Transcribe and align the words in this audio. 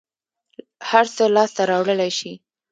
هر 0.89 1.05
څه 1.15 1.23
لاس 1.35 1.51
ته 1.57 1.63
راوړلى 1.71 2.09
شې. 2.17 2.33